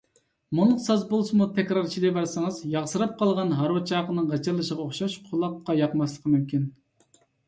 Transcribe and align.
مۇڭلۇق 0.59 0.77
ساز 0.83 1.01
بولسىمۇ 1.09 1.47
تەكرار 1.57 1.89
چېلىۋەرسىڭىز، 1.95 2.57
ياغسىراپ 2.75 3.13
قالغان 3.19 3.53
ھارۋا 3.59 3.81
چاقىنىڭ 3.91 4.31
غىچىرلىشىغا 4.31 4.87
ئوخشاش 4.87 5.19
قۇلاققا 5.29 5.77
ياقماسلىقى 5.81 6.33
مۇمكىن. 6.37 6.65